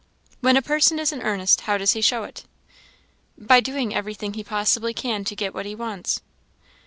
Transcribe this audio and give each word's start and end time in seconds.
"When 0.39 0.57
a 0.57 0.63
person 0.63 0.97
is 0.97 1.11
in 1.11 1.21
earnest, 1.21 1.61
how 1.61 1.77
does 1.77 1.91
he 1.91 2.01
show 2.01 2.23
it?" 2.23 2.45
"By 3.37 3.59
doing 3.59 3.93
every 3.93 4.15
thing 4.15 4.33
he 4.33 4.43
possibly 4.43 4.95
can 4.95 5.23
to 5.25 5.35
get 5.35 5.53
what 5.53 5.67
he 5.67 5.75
wants." 5.75 6.21